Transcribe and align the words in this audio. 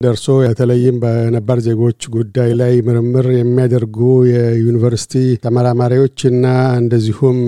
ደርሶ 0.00 0.26
በተለይም 0.40 0.98
በነባር 1.00 1.58
ዜጎች 1.64 2.02
ጉዳይ 2.14 2.50
ላይ 2.60 2.74
ምርምር 2.86 3.26
የሚያደርጉ 3.32 3.98
የዩኒቨርሲቲ 4.28 5.12
ተመራማሪዎች 5.42 6.18
እና 6.30 6.44
እንደዚሁም 6.78 7.38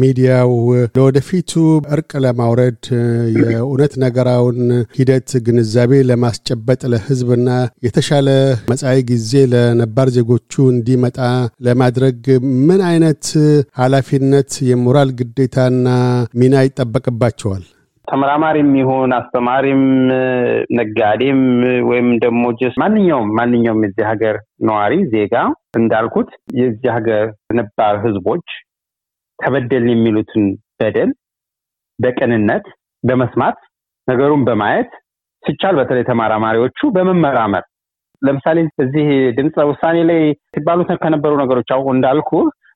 ሚዲያው 0.00 0.50
ለወደፊቱ 0.96 1.52
እርቅ 1.94 2.10
ለማውረድ 2.24 2.82
የእውነት 3.36 3.94
ነገራውን 4.04 4.58
ሂደት 4.98 5.30
ግንዛቤ 5.46 6.02
ለማስጨበጥ 6.10 6.82
ለሕዝብና 6.92 7.48
የተሻለ 7.86 8.28
መጻኢ 8.72 8.98
ጊዜ 9.12 9.46
ለነባር 9.54 10.10
ዜጎቹ 10.16 10.68
እንዲመጣ 10.74 11.20
ለማድረግ 11.66 12.20
ምን 12.68 12.82
አይነት 12.90 13.24
ኃላፊነት 13.80 14.52
የሞራል 14.70 15.12
ግዴታና 15.20 15.86
ሚና 16.34 16.56
ይጠበቅባቸዋል? 16.66 17.64
ተመራማሪም 18.10 18.70
ይሁን 18.78 19.10
አስተማሪም 19.16 19.82
ነጋዴም 20.78 21.40
ወይም 21.90 22.08
ደግሞ 22.24 22.42
ጀስ 22.60 22.74
ማንኛውም 22.82 23.28
ማንኛውም 23.38 23.84
የዚህ 23.84 24.04
ሀገር 24.10 24.36
ነዋሪ 24.68 24.94
ዜጋ 25.12 25.34
እንዳልኩት 25.78 26.30
የዚህ 26.60 26.90
ሀገር 26.96 27.24
ነባር 27.54 27.96
ህዝቦች 28.06 28.46
ተበደልን 29.38 29.92
የሚሉትን 29.94 30.46
በደል 30.80 31.10
በቅንነት 31.98 32.64
በመስማት 33.04 33.58
ነገሩን 34.08 34.42
በማየት 34.44 34.90
ሲቻል 35.44 35.74
በተለይ 35.78 36.04
ተመራማሪዎቹ 36.04 36.88
በመመራመር። 36.96 37.64
ለምሳሌ 38.22 38.58
እዚህ 38.84 39.06
ድምፀ 39.36 39.64
ውሳኔ 39.70 39.98
ላይ 40.10 40.20
ሲባሉት 40.54 40.90
ከነበሩ 41.02 41.32
ነገሮች 41.42 41.68
አሁ 41.76 41.84
እንዳልኩ 41.94 42.30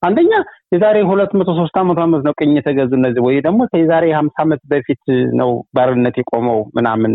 አንደኛ 0.04 0.32
የዛሬ 0.74 0.96
ሁለት 1.10 1.32
መቶ 1.38 1.50
ሶስት 1.58 1.76
ዓመት 1.82 1.98
ዓመት 2.04 2.22
ነው 2.26 2.34
ቅኝ 2.38 2.52
የተገዙ 2.56 2.90
እነዚህ 2.98 3.22
ወይ 3.26 3.36
ደግሞ 3.46 3.60
የዛሬ 3.80 4.04
ሀምሳ 4.16 4.36
ዓመት 4.44 4.60
በፊት 4.72 5.02
ነው 5.40 5.50
ባርነት 5.76 6.16
የቆመው 6.20 6.60
ምናምን 6.76 7.12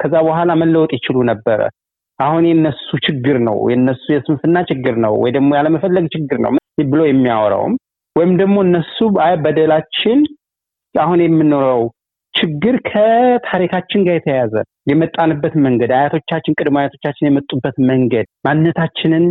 ከዛ 0.00 0.14
በኋላ 0.26 0.50
መለወጥ 0.62 0.90
ይችሉ 0.98 1.16
ነበረ። 1.30 1.60
አሁን 2.18 2.44
የነሱ 2.48 2.88
ችግር 3.06 3.36
ነው 3.48 3.56
የነሱ 3.72 4.04
የስንፍና 4.14 4.58
ችግር 4.70 4.94
ነው 5.04 5.14
ወይ 5.22 5.30
ደግሞ 5.36 5.50
ያለመፈለግ 5.58 6.06
ችግር 6.16 6.38
ነው 6.44 6.52
ብሎ 6.90 7.00
የሚያወራውም 7.06 7.74
ወይም 8.16 8.32
ደግሞ 8.40 8.56
እነሱ 8.66 8.96
አይ 9.24 9.34
በደላችን 9.36 10.20
አሁን 10.94 11.18
የምንኖረው 11.22 11.82
ችግር 12.34 12.74
ከታሪካችን 12.88 14.04
ጋር 14.06 14.14
የተያያዘ 14.16 14.54
የመጣንበት 14.90 15.54
መንገድ 15.64 15.90
አያቶቻችን 15.96 16.56
ቅድመ 16.58 16.76
አያቶቻችን 16.80 17.28
የመጡበት 17.28 17.76
መንገድ 17.90 18.26
ማንነታችንን 18.46 19.24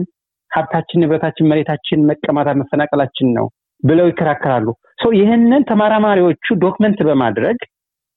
ሀብታችን፣ 0.52 1.02
ንብረታችን፣ 1.04 1.50
መሬታችን 1.52 2.06
መቀማት 2.10 2.48
መፈናቀላችን 2.62 3.28
ነው 3.38 3.48
ብለው 3.84 4.08
ይከራከራሉ። 4.10 4.68
ይህንን 5.18 5.62
ተመራማሪዎቹ 5.70 6.46
document 6.64 7.00
በማድረግ 7.08 7.60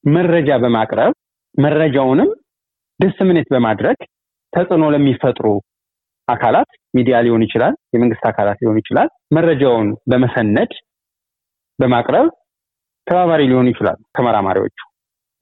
መረጃ 0.04 0.50
በማቅረብ 0.62 1.12
መረጃውንም 1.54 2.30
disseminate 3.00 3.48
በማድረግ 3.54 3.98
ተጽዕኖ 4.52 4.84
ለሚፈጥሩ 4.94 5.46
አካላት 6.28 6.68
ሚዲያ 6.94 7.16
ሊሆን 7.24 7.42
ይችላል፣ 7.46 7.74
የመንግስት 7.94 8.24
አካላት 8.30 8.58
ሊሆን 8.62 8.78
ይችላል፣ 8.82 9.08
መረጃውን 9.36 9.88
በመሰነድ 10.10 10.72
በማቅረብ 11.78 12.26
ተባባሪ 13.06 13.42
ሊሆኑ 13.50 13.66
ይችላሉ 13.72 13.98
ተመራማሪዎቹ። 14.16 14.76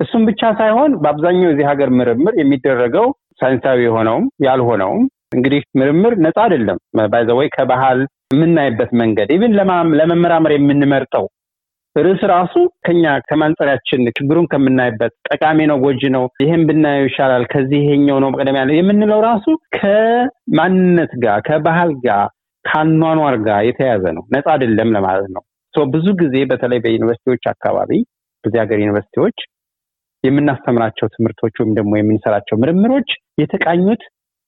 እሱም 0.00 0.22
ብቻ 0.28 0.42
ሳይሆን 0.60 0.90
በአብዛኛው 1.02 1.50
የዚህ 1.50 1.66
ሀገር 1.70 1.88
ምርምር 1.98 2.34
የሚደረገው 2.38 3.06
ሳይንሳዊ 3.40 3.78
የሆነውም 3.84 4.24
ያልሆነውም 4.46 5.02
እንግዲህ 5.32 5.60
ምርምር 5.80 6.14
ነፃ 6.24 6.36
አይደለም። 6.44 6.78
by 7.12 7.21
the 7.21 7.35
way 7.35 7.48
ከባህል 7.54 8.00
የምናይበት 8.34 8.90
መንገድ 9.00 9.28
even 9.34 9.52
ለመመራመር 10.00 10.52
የምንመርጠው 10.54 11.26
ርዕስ 11.96 12.20
ራሱ 12.32 12.54
ከኛ 12.86 13.04
ከማንጸሪያችን 13.28 14.10
ችግሩን 14.18 14.46
ከምናይበት 14.52 15.12
ጠቃሚ 15.28 15.58
ነው፣ 15.70 15.78
ጎጂ 15.84 16.02
ነው፣ 16.16 16.24
ይህም 16.42 16.62
ብናየው 16.68 17.06
ይሻላል፣ 17.08 17.44
ከዚህ 17.52 17.80
ይሄኛው 17.84 18.18
ነው 18.24 18.30
ቀደም 18.36 18.58
ያለው 18.60 18.76
የምንለው 18.76 19.20
ራሱ 19.26 19.46
ከማንነት 19.76 21.14
ጋር 21.24 21.38
ከባህል 21.48 21.92
ጋር 22.04 22.26
ከአኗኗር 22.64 23.36
ጋር 23.46 23.60
የተያዘ 23.68 24.04
ነው። 24.16 24.24
ነፃ 24.34 24.46
አይደለም 24.54 24.90
ለማለት 24.96 25.28
ነው። 25.36 25.42
ብዙ 25.74 26.06
ጊዜ 26.20 26.36
በተለይ 26.50 26.78
በዩኒቨርሲቲዎች 26.84 27.44
አካባቢ 27.52 27.90
በዚህ 28.44 28.58
ሀገር 28.62 28.78
ዩኒቨርሲቲዎች 28.82 29.36
የምናስተምራቸው 30.24 31.06
ትምህርቶች 31.08 31.54
ወይም 31.60 31.70
ደግሞ 31.76 31.92
የምንሰራቸው 31.96 32.56
ምርምሮች 32.62 33.10
የተቃኙት 33.42 34.02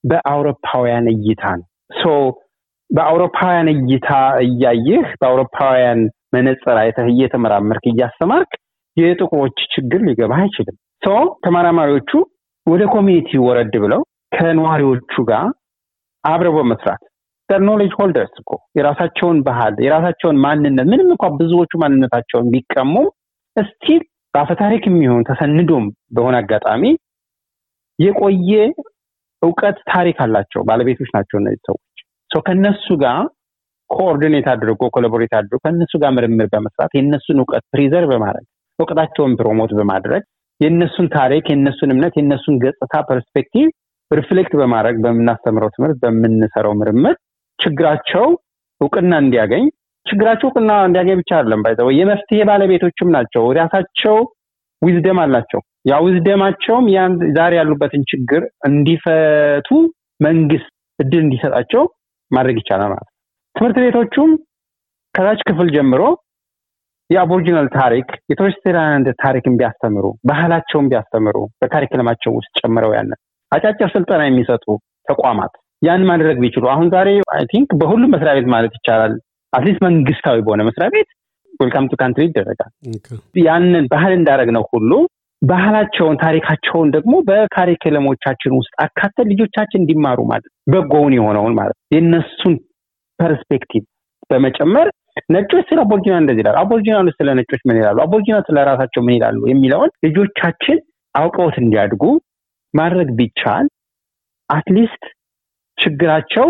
በአውሮፓውያን 0.05 1.07
እይታ 1.15 1.43
ነው። 1.59 1.67
ሶ 1.95 2.05
በአውሮፓውያን 2.91 3.69
እይታ 3.75 4.09
እያየህ 4.47 5.07
በአውሮፓውያን 5.21 6.01
መነጽር 6.35 6.77
አይተህ 6.83 7.07
እየተመራመርክ 7.13 7.85
እያስተማርክ 7.91 8.53
የጥቁሮች 8.97 9.59
ችግር 9.75 10.01
ሊገባህ 10.09 10.41
አይችልም። 10.45 10.77
so 11.03 11.11
ተመራማሪዎቹ 11.45 12.11
ወደ 12.67 12.83
community 12.95 13.31
ወረድ 13.47 13.75
ብለው 13.85 14.03
ከነዋሪዎቹ 14.35 15.15
ጋር 15.31 15.47
አብረው 16.25 16.55
በመስራት 16.59 17.03
knowledge 17.49 17.93
holders 17.99 18.35
እኮ 18.41 18.51
የራሳቸውን 18.79 19.39
ባህል 19.47 19.75
የራሳቸውን 19.85 20.37
ማንነት 20.45 20.87
ምንም 20.91 21.09
እንኳ 21.15 21.25
ብዙዎቹ 21.41 21.73
ማንነታቸውን 21.83 22.47
ቢቀሙ 22.53 22.93
still 23.57 24.03
በአፈታሪክ 24.35 24.85
የሚሆን 24.89 25.27
ተሰንዶም 25.29 25.85
በሆነ 26.17 26.37
አጋጣሚ 26.43 26.85
የቆየ 27.99 28.53
እውቀት 29.43 29.79
ታሪክ 29.91 30.19
አላቸው። 30.25 30.63
ባለቤቶች 30.69 31.11
ናቸው 31.17 31.37
እነዚህ 31.41 31.63
ሰዎች። 31.69 31.89
ከነሱ 32.47 32.87
ጋር 33.03 33.23
coordinate 33.91 34.47
አድርጎ 34.53 34.83
collaborate 34.95 35.33
አድርጎ 35.39 35.59
ከእነሱ 35.65 35.93
ጋር 36.03 36.11
ምርምር 36.17 36.47
በመስራት 36.53 36.93
የእነሱን 36.97 37.41
እውቀት 37.43 37.65
preserve 37.73 38.09
በማድረግ 38.13 38.47
እውቀታቸውን 38.79 39.33
promote 39.41 39.73
በማድረግ 39.79 40.23
የእነሱን 40.61 41.07
ታሪክ 41.15 41.45
የእነሱን 41.51 41.93
እምነት 41.95 42.15
የእነሱን 42.19 42.57
ገጽታ 42.65 42.95
perspective 43.09 43.67
reflect 44.11 44.55
በማድረግ 44.61 44.97
በምናስተምረው 45.05 45.71
ትምህርት 45.75 45.99
በምንሰራው 46.03 46.75
ምርምር 46.81 47.15
ችግራቸው 47.59 48.27
እውቅና 48.81 49.13
እንዲያገኝ። 49.23 49.65
ችግራቸው 50.07 50.47
እውቅና 50.49 50.71
እንዲያገኝ 50.87 51.17
ብቻ 51.21 51.31
አይደለም 51.39 51.61
by 51.65 51.71
the 51.71 51.80
way 51.80 51.89
የመፍትሄ 51.99 52.41
ባለቤቶችም 52.49 53.13
ናቸው። 53.17 53.45
ራሳቸው 53.59 54.17
wisdom 54.83 55.19
አላቸው። 55.23 55.61
ያ 55.91 55.95
wisdom 56.05 56.38
ኣቸውም 56.38 56.87
ያን 56.95 57.13
ዛሬ 57.37 57.53
ያሉበትን 57.59 58.03
ችግር 58.11 58.43
እንዲፈቱ 58.69 59.69
መንግስት 60.21 60.69
እድል 60.99 61.21
እንዲሰጣቸው 61.25 61.83
ማድረግ 62.31 62.57
ይቻላል 62.61 62.91
ማለት 62.93 63.09
ትምህርት 63.57 63.79
ቤቶቹም 63.85 64.31
ከታች 65.15 65.41
ክፍል 65.49 65.69
ጀምሮ 65.77 66.03
የ 67.11 67.20
Aboriginal 67.20 67.67
ታሪክ 67.75 68.09
የ 68.31 68.37
Torres 68.37 68.57
Island 68.63 69.09
ታሪክን 69.23 69.57
ቢያስተምሩ 69.61 70.05
ባህላቸውን 70.31 70.87
ቢያስተምሩ 70.93 71.39
በ 71.63 71.70
curriculum 71.70 72.07
ኣቸው 72.07 72.33
ውስጥ 72.39 72.53
ጨምረው 72.61 72.93
ያንን 72.97 73.19
አጫጭር 73.53 73.89
ስልጠና 73.95 74.23
የሚሰጡ 74.27 74.65
ተቋማት 75.09 75.53
ያን 75.83 76.03
ማድረግ 76.11 76.37
ቢችሉ 76.43 76.65
አሁን 76.75 76.87
ዛሬ 76.95 77.09
I 77.35 77.45
think 77.53 77.71
በሁሉም 77.81 78.13
መስሪያ 78.15 78.33
ቤት 78.39 78.49
ማለት 78.55 78.73
ይቻላል 78.79 79.15
at 79.53 79.61
least 79.61 79.81
መንግስታዊ 79.87 80.39
በሆነ 80.47 80.63
መስሪያ 80.69 80.89
ቤት 80.95 81.09
Welcome 81.61 81.89
to 81.91 81.97
Country 82.01 82.25
ይደረጋል። 82.29 82.71
ያንን 83.43 83.85
ባህል 83.93 84.13
እንዳደረግ 84.19 84.51
ነው 84.57 84.65
ሁሉ 84.73 84.91
ባህላቸውን 85.43 86.17
ታሪካቸውን 86.23 86.89
ደግሞ 86.97 87.15
በ 87.29 87.41
curriculum 87.41 88.00
ኦቻችን 88.00 88.53
ውስጥ 88.59 88.73
አካተል 88.85 89.27
ልጆቻችን 89.33 89.81
እንዲማሩ 89.81 90.19
ማለት 90.31 90.51
በጎውን 90.73 91.15
የሆነውን 91.17 91.55
ማለት 91.59 91.77
የእነሱን 91.95 92.55
perspective 93.19 93.83
በመጨመር 94.31 94.89
ነጮች 95.29 95.65
ስለ 95.71 95.79
አቦርጂናል 95.85 96.21
እንደዚህ 96.23 96.43
ይላሉ፣ 96.43 96.57
አቦርጂናሎች 96.61 97.15
ስለ 97.19 97.31
ነጮች 97.39 97.63
ምን 97.69 97.79
ይላሉ፣ 97.81 97.97
አቦርጂናል 98.05 98.45
ስለ 98.49 98.59
ራሳቸው 98.71 99.03
ምን 99.07 99.15
ይላሉ 99.17 99.41
የሚለውን 99.51 99.91
ልጆቻችን 100.07 100.79
አውቀውት 101.15 101.57
እንዲያድጉ 101.63 102.05
ማድረግ 102.75 103.09
ቢቻል 103.19 103.67
at 104.51 104.66
least 104.66 105.03
ችግራቸው 105.79 106.47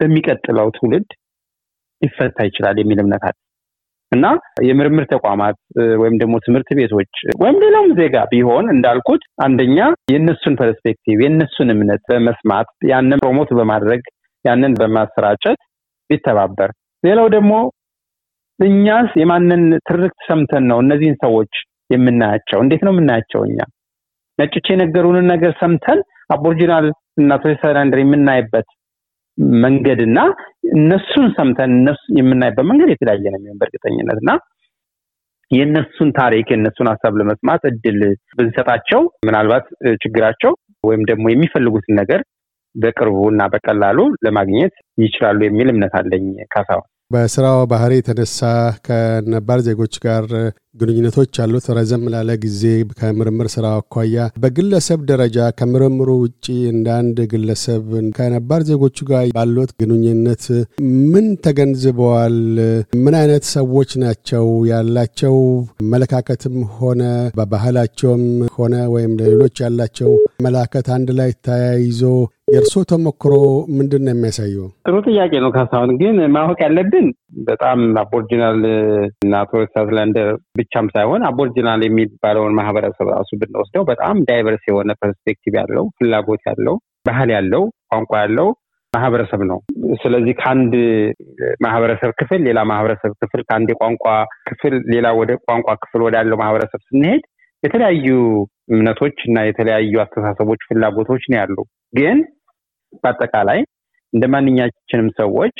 በሚቀጥለው 0.00 0.68
ትውልድ 0.76 1.08
ሊፈታ 2.02 2.38
ይችላል 2.48 2.76
የሚል 2.80 2.98
እምነት 3.02 3.22
አለ 3.28 3.36
እና 4.12 4.26
የምርምር 4.62 5.04
ተቋማት 5.12 5.56
ወይም 6.02 6.16
ደግሞ 6.20 6.34
ትምህርት 6.44 6.68
ቤቶች 6.78 7.12
ወይም 7.42 7.56
ሌላውም 7.64 7.92
ዜጋ 7.98 8.16
ቢሆን 8.32 8.66
እንዳልኩት 8.74 9.22
አንደኛ 9.44 9.78
የእነሱን 10.12 10.58
perspective 10.60 11.18
የእነሱን 11.24 11.70
እምነት 11.74 12.02
በመስማት 12.10 12.70
ያንን 12.90 13.22
promote 13.24 13.50
በማድረግ 13.58 14.02
ያንን 14.44 14.74
በማሰራጨት 14.80 15.60
ቢተባበር፣ 16.10 16.70
ሌላው 17.04 17.28
ደግሞ 17.36 17.52
እኛስ 18.58 19.10
የማንን 19.20 19.64
ትርክት 19.88 20.20
ሰምተን 20.28 20.64
ነው 20.70 20.78
እነዚህን 20.84 21.16
ሰዎች 21.24 21.52
የምናያቸው? 21.90 22.58
እንዴት 22.64 22.82
ነው 22.86 22.92
የምናያቸው? 22.94 23.40
እኛ 23.48 23.58
ነጮች 24.38 24.66
የነገሩንን 24.70 25.26
ነገር 25.32 25.52
ሰምተን 25.60 25.98
አቦሪጂናል 26.30 26.86
እና 27.20 27.36
ቶሬስ 27.42 27.60
አይላንደር 27.66 28.00
የምናይበት 28.02 28.66
መንገድ 29.62 30.00
እና 30.00 30.18
እነሱን 30.74 31.26
ሰምተን 31.38 31.72
እነሱ 31.78 32.02
የምናይበት 32.18 32.66
መንገድ 32.70 32.90
የተለያየ 32.92 33.24
ነው 33.32 33.38
የሚሆን 33.40 33.58
በእርግጠኝነት 33.60 34.18
እና 34.22 34.30
የእነሱን 35.50 36.08
ታሪክ 36.12 36.46
የእነሱን 36.50 36.88
ሀሳብ 36.92 37.14
ለመስማት 37.20 37.62
እድል 37.64 38.00
ብንሰጣቸው 38.38 39.02
ምናልባት 39.26 39.66
ችግራቸው 40.02 40.52
ወይም 40.84 41.02
ደግሞ 41.04 41.26
የሚፈልጉትን 41.30 41.94
ነገር 42.00 42.20
በቅርቡ 42.74 43.18
እና 43.32 43.42
በቀላሉ 43.52 43.98
ለማግኘት 44.26 44.74
ይችላሉ 44.98 45.38
የሚል 45.44 45.68
እምነት 45.70 45.94
አለኝ። 46.00 46.24
ካሳሁን 46.54 46.86
በስራው 47.10 47.58
ባህሪ 47.70 47.92
የተነሳ 47.98 48.38
ከነባር 48.86 49.58
ዜጎች 49.66 49.94
ጋር 50.04 50.24
ግንኙነቶች 50.80 51.34
አሉት። 51.42 51.66
ረዘም 51.76 52.04
ላለ 52.12 52.30
ጊዜ 52.44 52.62
ከምርምር 52.98 53.48
ስራ 53.52 53.66
አኳያ 53.76 54.24
በግለሰብ 54.42 55.00
ደረጃ 55.10 55.46
ከምርምሩ 55.58 56.08
ውጭ 56.22 56.46
እንደ 56.72 56.88
አንድ 56.96 57.18
ግለሰብ 57.32 57.84
ከነባር 58.16 58.62
ዜጎቹ 58.70 59.06
ጋር 59.10 59.24
ባሉት 59.36 59.70
ግንኙነት 59.82 60.44
ምን 61.12 61.28
ተገንዝበዋል? 61.46 62.36
ምን 63.04 63.16
አይነት 63.20 63.46
ሰዎች 63.54 63.92
ናቸው? 64.04 64.44
ያላቸው 64.72 65.36
አመለካከትም 65.84 66.56
ሆነ 66.76 67.02
በባህላቸውም 67.38 68.24
ሆነ 68.56 68.74
ወይም 68.94 69.14
ለሌሎች 69.20 69.56
ያላቸው 69.64 70.12
አመለካከት 70.38 70.88
አንድ 70.96 71.10
ላይ 71.20 71.32
ተያይዞ 71.46 72.02
የእርስዎ 72.48 72.80
ተሞክሮ 72.90 73.32
ምንድን 73.76 74.02
ነው 74.06 74.12
የሚያሳየው? 74.12 74.66
ጥሩ 74.86 74.96
ጥያቄ 75.06 75.32
ነው 75.44 75.50
ካሳሁን። 75.54 75.90
ግን 76.00 76.16
ማወቅ 76.34 76.58
ያለብን 76.64 77.06
በጣም 77.48 77.78
አቦርጂናል 78.02 78.60
እና 79.24 79.40
ቶሬስ 79.50 79.72
አይላንደር 79.80 80.28
ብቻም 80.58 80.88
ሳይሆን 80.94 81.24
አቦርጂናል 81.28 81.80
የሚባለውን 81.84 82.54
ማህበረሰብ 82.58 83.08
ራሱ 83.14 83.30
ብንወስደው 83.40 83.84
በጣም 83.90 84.22
diverse 84.28 84.64
የሆነ 84.70 84.94
perspective 85.02 85.54
ያለው 85.60 85.86
ፍላጎት 85.98 86.44
ያለው 86.50 86.76
ባህል 87.08 87.32
ያለው 87.36 87.64
ቋንቋ 87.90 88.12
ያለው 88.22 88.48
ማህበረሰብ 88.92 89.40
ነው። 89.50 89.58
ስለዚህ 90.02 90.34
ከአንድ 90.38 90.74
ማህበረሰብ 91.64 92.10
ክፍል 92.20 92.40
ሌላ 92.48 92.60
ማህበረሰብ 92.70 93.12
ክፍል 93.22 93.42
ከአንድ 93.48 93.68
የቋንቋ 93.72 94.04
ክፍል 94.48 94.76
ሌላ 94.94 95.06
ወደ 95.18 95.32
ቋንቋ 95.46 95.68
ክፍል 95.82 96.02
ወዳለው 96.06 96.38
ማህበረሰብ 96.42 96.80
ስንሄድ 96.88 97.24
የተለያዩ 97.62 98.06
እምነቶች 98.70 99.18
እና 99.28 99.38
የተለያዩ 99.46 99.94
አስተሳሰቦች፣ 100.02 100.60
ፍላጎቶች 100.68 101.22
ነው 101.30 101.38
ያሉ 101.40 101.56
ግን 101.94 102.18
በአጠቃላይ 102.98 103.60
እንደ 104.12 104.24
ማንኛችንም 104.32 105.08
ሰዎች 105.20 105.56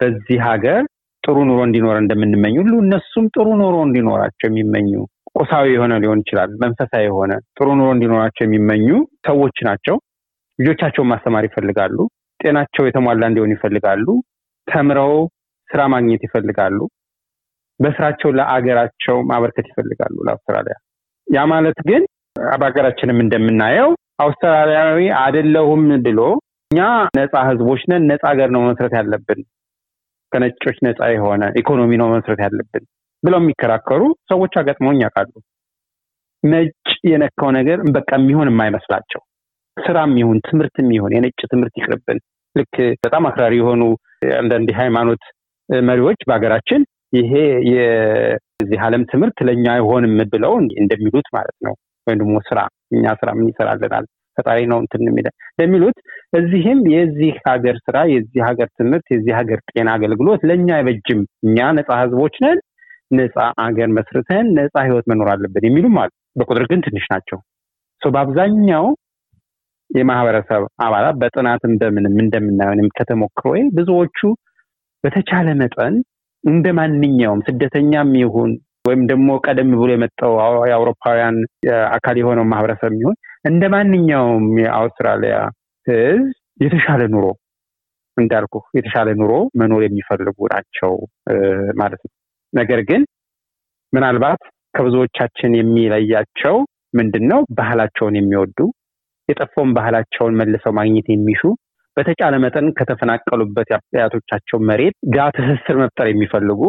በዚህ 0.00 0.38
ሀገር 0.48 0.80
ጥሩ 1.24 1.36
ኑሮ 1.48 1.60
እንዲኖር 1.66 1.96
እንደምንመኝ 2.00 2.54
ሁሉ 2.60 2.72
እነሱም 2.84 3.26
ጥሩ 3.34 3.46
ኑሮ 3.60 3.76
እንዲኖራቸው 3.86 4.46
የሚመኙ 4.48 4.90
ቁሳዊ 5.38 5.66
የሆነ 5.74 5.92
ሊሆን 6.02 6.20
ይችላል፣ 6.22 6.50
መንፈሳዊ 6.62 7.04
የሆነ 7.06 7.32
ጥሩ 7.56 7.68
ኑሮ 7.78 7.88
እንዲኖራቸው 7.94 8.44
የሚመኙ 8.46 8.88
ሰዎች 9.26 9.56
ናቸው። 9.68 9.96
ልጆቻቸውን 10.58 11.08
ማስተማር 11.12 11.44
ይፈልጋሉ። 11.48 11.96
ጤናቸው 12.40 12.84
የተሟላ 12.86 13.22
እንዲሆን 13.30 13.54
ይፈልጋሉ። 13.54 14.06
ተምረው 14.68 15.14
ስራ 15.68 15.80
ማግኘት 15.94 16.22
ይፈልጋሉ። 16.26 16.78
በስራቸው 17.80 18.30
ለአገራቸው 18.38 19.16
ማበርከት 19.30 19.66
ይፈልጋሉ 19.70 20.16
ለአውስትራሊያ። 20.26 20.76
ያ 21.26 21.42
ማለት 21.52 21.78
ግን 21.88 22.02
በሀገራችንም 22.56 23.18
እንደምናየው 23.24 23.90
አውስትራሊያዊ 24.24 24.98
አይደለሁም 25.20 25.82
ብሎ 26.06 26.20
እኛ 26.74 26.84
ነፃ 27.16 27.32
ህዝቦች 27.48 27.82
ነን፣ 27.90 28.04
ነፃ 28.10 28.22
ሀገር 28.30 28.48
ነው 28.54 28.60
መመስረት 28.62 28.92
ያለብን፣ 28.96 29.40
ከነጮች 30.32 30.78
ነፃ 30.86 31.00
የሆነ 31.12 31.42
ኢኮኖሚ 31.60 31.90
ነው 32.00 32.06
መመስረት 32.10 32.40
ያለብን 32.44 32.84
ብለው 33.22 33.38
የሚከራከሩ 33.42 34.00
ሰዎች 34.30 34.54
አጋጥመውኝ 34.60 34.98
ያውቃሉ። 35.04 35.30
ነጭ 36.42 36.72
የነካው 37.10 37.50
ነገር 37.58 37.78
በቃ 37.96 38.10
የሚሆን 38.18 38.50
የማይመስላቸው 38.50 39.20
ስራም 39.76 40.14
ይሁን 40.20 40.40
ትምህርትም 40.48 40.88
ይሁን 40.96 41.14
የነጭ 41.16 41.38
ትምህርት 41.52 41.76
ይቅርብን። 41.80 42.18
ልክ 42.56 42.74
በጣም 43.04 43.28
አክራሪ 43.30 43.54
የሆኑ 43.60 43.82
አንዳንድ 44.38 44.68
ሃይማኖት 44.80 45.22
መሪዎች 45.86 46.20
በሀገራችን 46.28 46.82
ይሄ 47.16 47.32
የዚህ 47.70 48.82
ዓለም 48.86 49.04
ትምህርት 49.10 49.38
ለእኛ 49.48 49.66
አይሆንም 49.76 50.16
ብለው 50.34 50.54
እንደሚሉት 50.80 51.28
ማለት 51.34 51.56
ነው። 51.66 51.74
ወይም 52.06 52.20
ደግሞ 52.22 52.36
ስራ 52.48 52.58
እኛ 52.92 53.14
ስራ 53.20 53.30
ምን 53.38 53.48
ይሰራልናል 53.52 54.06
ፈጣሪ 54.36 54.60
ነው 54.70 54.78
እንትን 54.82 55.02
የሚለ 55.08 55.26
እንደሚሉት 55.52 55.98
እዚህም 56.38 56.80
የዚህ 56.94 57.34
ሀገር 57.48 57.76
ስራ 57.84 57.96
የዚህ 58.12 58.42
ሀገር 58.48 58.68
ትምህርት 58.78 59.06
የዚህ 59.14 59.34
ሀገር 59.38 59.60
ጤና 59.70 59.88
አገልግሎት 59.96 60.42
ለእኛ 60.50 60.68
አይበጅም፣ 60.78 61.20
እኛ 61.46 61.68
ነፃ 61.78 61.90
ህዝቦች 62.02 62.36
ነን፣ 62.44 62.60
ነፃ 63.10 63.36
ሀገር 63.60 63.88
መስርተን 63.96 64.46
ነፃ 64.58 64.74
ህይወት 64.86 65.06
መኖር 65.12 65.28
አለብን 65.34 65.66
የሚሉም 65.68 65.96
አሉ። 66.02 66.10
በቁጥር 66.38 66.64
ግን 66.70 66.80
ትንሽ 66.86 67.06
ናቸው። 67.12 67.40
በአብዛኛው 68.02 68.86
የማህበረሰብ 69.90 70.62
አባላት 70.84 71.16
በጥናትም 71.20 71.72
በምንም 71.80 72.16
እንደምናየው 72.22 72.88
ከተሞክሮ 72.96 73.46
ብዙዎቹ 73.74 74.18
በተቻለ 75.04 75.48
መጠን 75.60 75.94
እንደ 76.44 76.66
ማንኛውም 76.72 77.44
ስደተኛም 77.46 78.10
ይሁን 78.22 78.50
ወይም 78.84 79.02
ደግሞ 79.10 79.28
ቀደም 79.44 79.70
ብሎ 79.74 79.90
የመጣው 79.92 80.32
የአውሮፓውያን 80.68 81.36
አካል 81.90 82.16
የሆነው 82.20 82.44
ማህበረሰብ 82.50 82.90
የሚሆን 82.92 83.16
እንደ 83.44 83.64
ማንኛውም 83.74 84.46
የአውስትራሊያ 84.62 85.36
ህዝብ 85.86 86.26
የተሻለ 86.60 87.02
ኑሮ 87.14 87.26
እንዳልኩ 88.16 88.56
የተሻለ 88.76 89.08
ኑሮ 89.20 89.32
መኖር 89.60 89.82
የሚፈልጉ 89.84 90.38
ናቸው 90.54 90.92
ማለት 91.80 92.00
ነው። 92.04 92.12
ነገር 92.52 92.80
ግን 92.90 93.02
ምናልባት 93.92 94.40
ከብዙዎቻችን 94.74 95.52
የሚለያቸው 95.58 96.56
ምንድን 96.98 97.24
ነው? 97.32 97.40
ባህላቸውን 97.58 98.16
የሚወዱ 98.18 98.58
የጠፋውን 99.28 99.70
ባህላቸውን 99.76 100.34
መልሰው 100.40 100.72
ማግኘት 100.78 101.06
የሚሹ 101.10 101.42
በተጫለ 101.96 102.34
መጠን 102.44 102.66
ከተፈናቀሉበት 102.78 103.68
የአያቶቻቸው 103.72 104.58
መሬት 104.70 104.96
ጋር 105.14 105.28
ትስስር 105.36 105.76
መፍጠር 105.82 106.06
የሚፈልጉ 106.10 106.62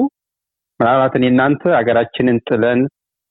ምናልባት 0.80 1.14
እኔ 1.18 1.26
እናንተ 1.32 1.64
ሀገራችንን 1.78 2.38
ጥለን 2.48 2.80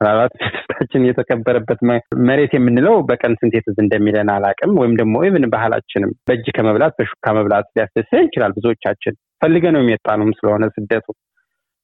ምናልባት 0.00 0.32
ቤተሰባችን 0.44 1.06
የተከበረበት 1.06 1.80
መሬት 2.28 2.52
የምንለው 2.56 2.94
በቀን 3.08 3.34
ስንት 3.40 3.54
ትዝ 3.66 3.76
እንደሚለን 3.82 4.30
አላውቅም። 4.34 4.72
ወይም 4.80 4.94
ደግሞ 5.00 5.22
even 5.26 5.44
ባህላችንም 5.54 6.10
በእጅ 6.26 6.46
ከመብላት 6.56 6.94
በሹካ 6.98 7.34
መብላት 7.38 7.66
ሊያስደስት 7.76 8.14
ይችላል። 8.26 8.54
ብዙዎቻችን 8.56 9.14
ፈልገን 9.42 9.64
ነው 9.74 9.82
የወጣነውም 9.82 10.34
ስለሆነ 10.38 10.66
ስደቱ። 10.76 11.06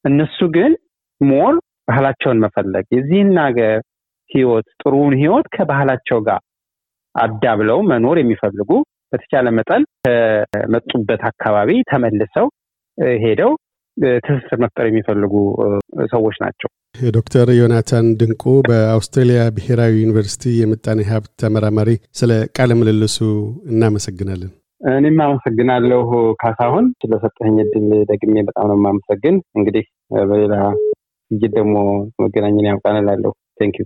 እነሱ 0.05 0.39
ግን 0.55 0.71
more 1.21 1.53
ባህላቸውን 1.87 2.41
መፈለግ 2.45 2.85
የዚህን 2.95 3.31
ሀገር 3.45 3.77
ህይወት 4.29 4.67
ጥሩውን 4.81 5.13
ህይወት 5.21 5.47
ከባህላቸው 5.55 6.19
ጋር 6.27 6.41
አዳብለው 7.15 7.79
መኖር 7.91 8.17
የሚፈልጉ 8.19 8.69
በተቻለ 9.11 9.47
መጠን 9.57 9.83
ከመጡበት 10.03 11.21
አካባቢ 11.31 11.69
ተመልሰው 11.89 12.47
ሄደው 13.23 13.51
ትስስር 14.25 14.57
መፍጠር 14.63 14.85
የሚፈልጉ 14.87 15.33
ሰዎች 16.11 16.35
ናቸው። 16.43 16.69
ዶክተር 17.11 17.47
ዮናታን 17.57 18.07
ድንቁ 18.19 18.43
በአውስትራሊያ 18.67 19.41
ብሔራዊ 19.57 19.93
ዩኒቨርሲቲ 20.03 20.53
የምጣኔ 20.57 21.01
ሀብት 21.09 21.31
ተመራማሪ፣ 21.43 21.89
ስለ 22.19 22.31
ቃለ 22.57 22.71
ምልልሱ 22.79 23.17
እናመሰግናለን። 23.71 24.51
እኔም 24.81 25.17
አመሰግናለሁ 25.25 26.03
ካሳሁን፣ 26.39 26.85
ስለሰጠኸኝ 27.01 27.55
እድል 27.63 27.89
ደግሜ 28.11 28.35
በጣም 28.47 28.67
ነው 28.71 28.77
የማመሰግን። 28.79 29.35
እንግዲህ 29.57 29.85
በሌላ 30.29 30.55
ዝግጅት 31.31 31.51
ደግሞ 31.57 31.75
መገናኘት 32.23 32.69
ያብቃን 32.69 32.99
እላለሁ። 33.01 33.31
thank 33.59 33.73
you። 33.73 33.85